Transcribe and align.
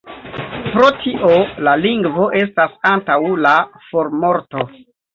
Pro 0.75 0.89
tio 1.03 1.29
la 1.69 1.75
lingvo 1.83 2.31
estas 2.41 2.75
antaŭ 2.95 3.21
la 3.49 3.57
formorto. 3.93 4.69